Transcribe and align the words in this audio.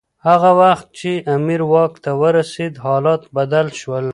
هغه 0.27 0.51
وخت 0.61 0.87
چي 0.99 1.11
امیر 1.35 1.61
واک 1.71 1.93
ته 2.03 2.11
ورسېد 2.21 2.73
حالات 2.85 3.21
بدل 3.35 3.67
شول. 3.79 4.07